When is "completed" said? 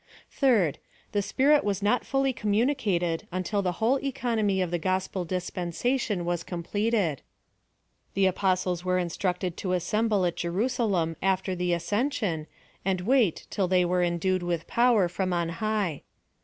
6.43-7.21